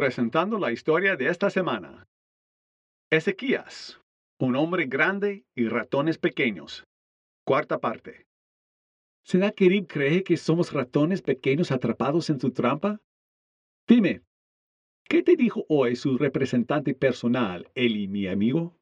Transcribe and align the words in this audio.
presentando 0.00 0.58
la 0.58 0.72
historia 0.72 1.14
de 1.14 1.28
esta 1.28 1.50
semana. 1.50 2.08
Ezequías, 3.10 4.00
un 4.38 4.56
hombre 4.56 4.86
grande 4.86 5.44
y 5.54 5.68
ratones 5.68 6.16
pequeños. 6.16 6.84
Cuarta 7.44 7.80
parte. 7.80 8.26
¿Sennacherib 9.26 9.86
cree 9.86 10.24
que 10.24 10.38
somos 10.38 10.72
ratones 10.72 11.20
pequeños 11.20 11.70
atrapados 11.70 12.30
en 12.30 12.40
su 12.40 12.50
trampa? 12.50 12.98
Dime, 13.86 14.22
¿qué 15.06 15.22
te 15.22 15.36
dijo 15.36 15.66
hoy 15.68 15.96
su 15.96 16.16
representante 16.16 16.94
personal, 16.94 17.70
Eli, 17.74 18.08
mi 18.08 18.26
amigo? 18.26 18.74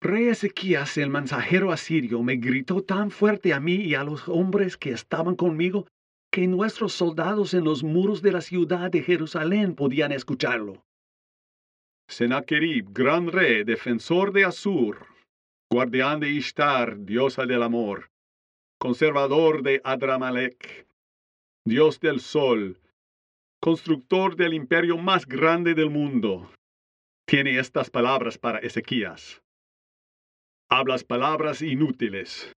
Rey 0.00 0.28
Ezequías, 0.28 0.96
el 0.96 1.10
mensajero 1.10 1.72
asirio, 1.72 2.22
me 2.22 2.36
gritó 2.36 2.84
tan 2.84 3.10
fuerte 3.10 3.52
a 3.52 3.58
mí 3.58 3.74
y 3.74 3.96
a 3.96 4.04
los 4.04 4.28
hombres 4.28 4.76
que 4.76 4.92
estaban 4.92 5.34
conmigo 5.34 5.88
que 6.38 6.46
nuestros 6.46 6.92
soldados 6.92 7.52
en 7.52 7.64
los 7.64 7.82
muros 7.82 8.22
de 8.22 8.30
la 8.30 8.40
ciudad 8.40 8.92
de 8.92 9.02
Jerusalén 9.02 9.74
podían 9.74 10.12
escucharlo. 10.12 10.84
Sennacherib, 12.08 12.92
gran 12.92 13.26
rey, 13.26 13.64
defensor 13.64 14.32
de 14.32 14.44
Asur, 14.44 15.08
guardián 15.68 16.20
de 16.20 16.30
Ishtar, 16.30 17.04
diosa 17.04 17.44
del 17.44 17.64
amor, 17.64 18.10
conservador 18.78 19.64
de 19.64 19.80
Adramalek, 19.82 20.86
dios 21.66 21.98
del 21.98 22.20
sol, 22.20 22.78
constructor 23.60 24.36
del 24.36 24.54
imperio 24.54 24.96
más 24.96 25.26
grande 25.26 25.74
del 25.74 25.90
mundo, 25.90 26.52
tiene 27.26 27.58
estas 27.58 27.90
palabras 27.90 28.38
para 28.38 28.60
Ezequías. 28.60 29.42
Hablas 30.70 31.02
palabras 31.02 31.62
inútiles. 31.62 32.52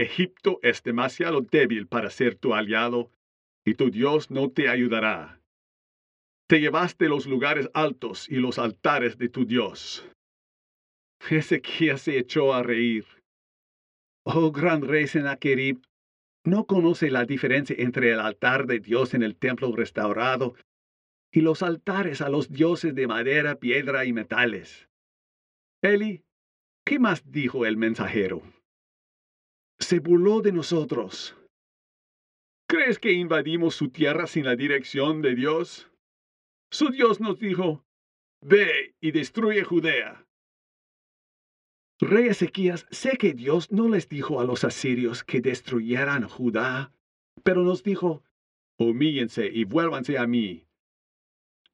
Egipto 0.00 0.60
es 0.62 0.82
demasiado 0.82 1.40
débil 1.40 1.86
para 1.86 2.10
ser 2.10 2.34
tu 2.34 2.54
aliado 2.54 3.10
y 3.64 3.74
tu 3.74 3.90
Dios 3.90 4.30
no 4.30 4.50
te 4.50 4.68
ayudará. 4.68 5.40
Te 6.48 6.60
llevaste 6.60 7.08
los 7.08 7.26
lugares 7.26 7.68
altos 7.74 8.28
y 8.28 8.36
los 8.36 8.58
altares 8.58 9.18
de 9.18 9.28
tu 9.28 9.44
Dios. 9.44 10.08
Ezequías 11.30 12.02
se 12.02 12.18
echó 12.18 12.54
a 12.54 12.62
reír. 12.62 13.04
Oh 14.24 14.50
gran 14.50 14.82
rey 14.82 15.06
Sennacherib, 15.06 15.82
¿no 16.44 16.64
conoce 16.66 17.10
la 17.10 17.24
diferencia 17.24 17.76
entre 17.78 18.12
el 18.12 18.20
altar 18.20 18.66
de 18.66 18.80
Dios 18.80 19.14
en 19.14 19.22
el 19.22 19.36
templo 19.36 19.74
restaurado 19.74 20.54
y 21.30 21.42
los 21.42 21.62
altares 21.62 22.22
a 22.22 22.28
los 22.28 22.50
dioses 22.50 22.94
de 22.94 23.06
madera, 23.06 23.56
piedra 23.56 24.06
y 24.06 24.12
metales? 24.12 24.88
Eli, 25.82 26.24
¿qué 26.84 26.98
más 26.98 27.30
dijo 27.30 27.66
el 27.66 27.76
mensajero? 27.76 28.42
Se 29.80 30.00
burló 30.00 30.40
de 30.40 30.52
nosotros. 30.52 31.36
¿Crees 32.68 32.98
que 32.98 33.12
invadimos 33.12 33.74
su 33.74 33.88
tierra 33.88 34.26
sin 34.26 34.44
la 34.44 34.56
dirección 34.56 35.22
de 35.22 35.34
Dios? 35.34 35.90
Su 36.70 36.90
Dios 36.90 37.20
nos 37.20 37.38
dijo, 37.38 37.84
Ve 38.40 38.94
y 39.00 39.10
destruye 39.12 39.64
Judea. 39.64 40.26
Rey 42.00 42.28
Ezequías, 42.28 42.86
sé 42.90 43.16
que 43.16 43.32
Dios 43.32 43.72
no 43.72 43.88
les 43.88 44.08
dijo 44.08 44.40
a 44.40 44.44
los 44.44 44.62
asirios 44.62 45.24
que 45.24 45.40
destruyeran 45.40 46.28
Judá, 46.28 46.92
pero 47.42 47.62
nos 47.62 47.82
dijo, 47.82 48.22
humíllense 48.78 49.46
y 49.46 49.64
vuélvanse 49.64 50.16
a 50.18 50.26
mí. 50.26 50.68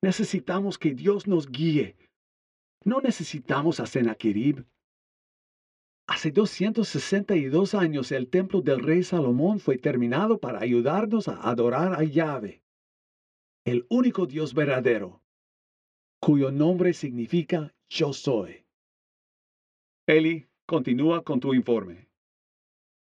Necesitamos 0.01 0.79
que 0.79 0.95
Dios 0.95 1.27
nos 1.27 1.51
guíe. 1.51 1.97
No 2.85 3.01
necesitamos 3.01 3.81
a 3.81 3.87
Sennacherib. 3.87 4.65
Hace 6.07 6.33
262 6.33 7.75
años 7.75 8.13
el 8.13 8.29
templo 8.29 8.61
del 8.61 8.81
rey 8.81 9.03
Salomón 9.03 9.59
fue 9.59 9.79
terminado 9.79 10.39
para 10.39 10.61
ayudarnos 10.61 11.29
a 11.29 11.49
adorar 11.49 11.95
a 11.95 12.05
Yahvé, 12.05 12.63
el 13.65 13.87
único 13.89 14.27
Dios 14.27 14.53
verdadero, 14.53 15.23
cuyo 16.21 16.51
nombre 16.51 16.93
significa 16.93 17.75
yo 17.89 18.13
soy. 18.13 18.67
Eli, 20.07 20.47
continúa 20.67 21.25
con 21.25 21.41
tu 21.41 21.55
informe. 21.55 22.09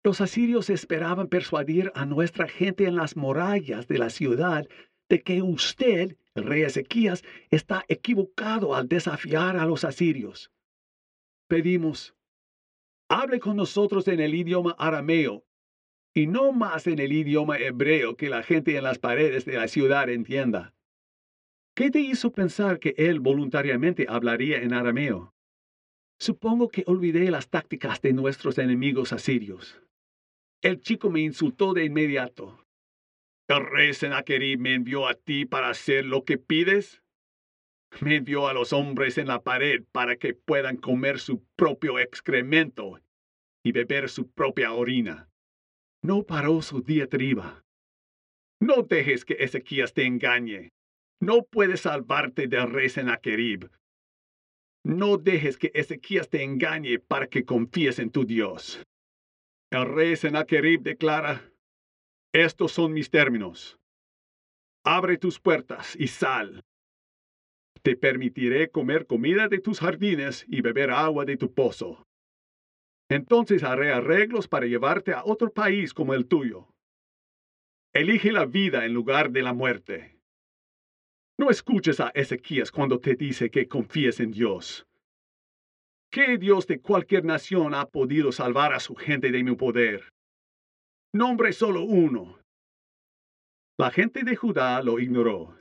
Los 0.02 0.22
asirios 0.22 0.70
esperaban 0.70 1.28
persuadir 1.28 1.92
a 1.94 2.06
nuestra 2.06 2.48
gente 2.48 2.86
en 2.86 2.96
las 2.96 3.16
murallas 3.16 3.86
de 3.88 3.98
la 3.98 4.08
ciudad 4.08 4.66
de 5.10 5.22
que 5.22 5.42
usted, 5.42 6.16
el 6.34 6.44
rey 6.44 6.62
Ezequías, 6.62 7.22
está 7.50 7.84
equivocado 7.88 8.74
al 8.74 8.88
desafiar 8.88 9.58
a 9.58 9.66
los 9.66 9.84
asirios. 9.84 10.50
Pedimos, 11.48 12.14
hable 13.08 13.40
con 13.40 13.56
nosotros 13.56 14.06
en 14.08 14.20
el 14.20 14.34
idioma 14.34 14.74
arameo 14.78 15.44
y 16.14 16.26
no 16.26 16.52
más 16.52 16.86
en 16.86 16.98
el 16.98 17.12
idioma 17.12 17.58
hebreo 17.58 18.16
que 18.16 18.28
la 18.28 18.42
gente 18.42 18.76
en 18.76 18.84
las 18.84 18.98
paredes 18.98 19.44
de 19.44 19.54
la 19.54 19.68
ciudad 19.68 20.08
entienda. 20.08 20.74
¿Qué 21.74 21.90
te 21.90 22.00
hizo 22.00 22.32
pensar 22.32 22.80
que 22.80 22.94
él 22.96 23.20
voluntariamente 23.20 24.06
hablaría 24.08 24.60
en 24.62 24.72
arameo? 24.72 25.32
Supongo 26.18 26.68
que 26.68 26.82
olvidé 26.86 27.30
las 27.30 27.48
tácticas 27.48 28.02
de 28.02 28.12
nuestros 28.12 28.58
enemigos 28.58 29.12
asirios. 29.12 29.80
El 30.60 30.80
chico 30.80 31.10
me 31.10 31.20
insultó 31.20 31.72
de 31.72 31.84
inmediato. 31.84 32.66
¿El 33.46 33.64
rey 33.64 33.94
Sennacherib 33.94 34.58
me 34.58 34.74
envió 34.74 35.06
a 35.06 35.14
ti 35.14 35.46
para 35.46 35.70
hacer 35.70 36.04
lo 36.04 36.24
que 36.24 36.36
pides? 36.36 37.00
Me 38.00 38.16
envió 38.16 38.48
a 38.48 38.52
los 38.52 38.72
hombres 38.72 39.18
en 39.18 39.28
la 39.28 39.42
pared 39.42 39.84
para 39.92 40.16
que 40.16 40.34
puedan 40.34 40.76
comer 40.76 41.18
su 41.18 41.42
propio 41.56 41.98
excremento 41.98 43.00
y 43.64 43.72
beber 43.72 44.08
su 44.08 44.30
propia 44.30 44.72
orina. 44.72 45.28
No 46.02 46.22
paró 46.22 46.62
su 46.62 46.82
diatriba. 46.82 47.64
No 48.60 48.82
dejes 48.82 49.24
que 49.24 49.36
Ezequías 49.40 49.94
te 49.94 50.04
engañe. 50.04 50.70
No 51.20 51.42
puedes 51.42 51.82
salvarte 51.82 52.46
del 52.46 52.70
rey 52.70 52.88
Sennacherib. 52.88 53.70
No 54.84 55.16
dejes 55.16 55.58
que 55.58 55.72
Ezequías 55.74 56.28
te 56.28 56.42
engañe 56.42 56.98
para 56.98 57.26
que 57.26 57.44
confíes 57.44 57.98
en 57.98 58.10
tu 58.10 58.24
Dios. 58.24 58.82
El 59.70 59.86
rey 59.86 60.16
Sennacherib 60.16 60.82
declara, 60.82 61.42
estos 62.32 62.72
son 62.72 62.92
mis 62.92 63.10
términos. 63.10 63.78
Abre 64.84 65.18
tus 65.18 65.40
puertas 65.40 65.96
y 65.96 66.06
sal. 66.08 66.62
Te 67.82 67.96
permitiré 67.96 68.70
comer 68.70 69.06
comida 69.06 69.48
de 69.48 69.60
tus 69.60 69.80
jardines 69.80 70.44
y 70.48 70.60
beber 70.60 70.90
agua 70.90 71.24
de 71.24 71.36
tu 71.36 71.52
pozo. 71.52 72.04
Entonces 73.08 73.62
haré 73.62 73.92
arreglos 73.92 74.48
para 74.48 74.66
llevarte 74.66 75.12
a 75.12 75.24
otro 75.24 75.50
país 75.50 75.94
como 75.94 76.14
el 76.14 76.26
tuyo. 76.26 76.68
Elige 77.94 78.32
la 78.32 78.44
vida 78.44 78.84
en 78.84 78.92
lugar 78.92 79.30
de 79.30 79.42
la 79.42 79.54
muerte. 79.54 80.18
No 81.38 81.50
escuches 81.50 82.00
a 82.00 82.10
Ezequías 82.14 82.70
cuando 82.70 82.98
te 82.98 83.14
dice 83.14 83.50
que 83.50 83.68
confíes 83.68 84.20
en 84.20 84.32
Dios. 84.32 84.86
¿Qué 86.10 86.36
Dios 86.36 86.66
de 86.66 86.80
cualquier 86.80 87.24
nación 87.24 87.74
ha 87.74 87.86
podido 87.86 88.32
salvar 88.32 88.72
a 88.72 88.80
su 88.80 88.94
gente 88.94 89.30
de 89.30 89.44
mi 89.44 89.54
poder? 89.54 90.10
Nombre 91.14 91.52
solo 91.52 91.82
uno. 91.82 92.38
La 93.78 93.90
gente 93.90 94.24
de 94.24 94.34
Judá 94.34 94.82
lo 94.82 94.98
ignoró. 94.98 95.56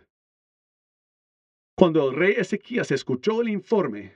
Cuando 1.80 2.10
el 2.10 2.16
rey 2.16 2.34
Ezequías 2.36 2.90
escuchó 2.90 3.42
el 3.44 3.50
informe, 3.50 4.16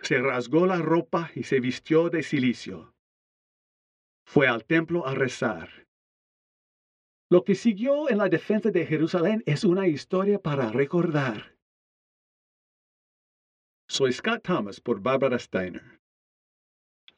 se 0.00 0.18
rasgó 0.22 0.64
la 0.64 0.78
ropa 0.78 1.30
y 1.34 1.42
se 1.42 1.60
vistió 1.60 2.08
de 2.08 2.22
silicio. 2.22 2.94
Fue 4.26 4.48
al 4.48 4.64
templo 4.64 5.06
a 5.06 5.14
rezar. 5.14 5.86
Lo 7.30 7.44
que 7.44 7.56
siguió 7.56 8.08
en 8.08 8.16
la 8.16 8.30
defensa 8.30 8.70
de 8.70 8.86
Jerusalén 8.86 9.42
es 9.44 9.64
una 9.64 9.86
historia 9.86 10.38
para 10.38 10.72
recordar. 10.72 11.58
Soy 13.86 14.12
Scott 14.14 14.42
Thomas 14.42 14.80
por 14.80 15.02
Barbara 15.02 15.38
Steiner. 15.38 16.00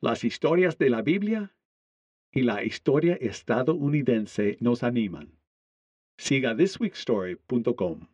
Las 0.00 0.25
historias 0.25 0.78
de 0.78 0.91
la 0.91 1.03
Biblia 1.03 1.54
y 2.32 2.42
la 2.42 2.65
historia 2.65 3.15
estadounidense 3.21 4.56
nos 4.59 4.83
animan. 4.83 5.39
Siga 6.18 6.56
thisweekstory.com. 6.56 8.14